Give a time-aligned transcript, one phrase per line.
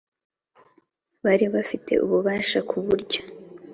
[1.23, 3.21] Bari bafite ububasha ku buryo